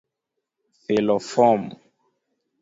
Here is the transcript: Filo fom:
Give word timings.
Filo 0.85 1.19
fom: 1.27 1.69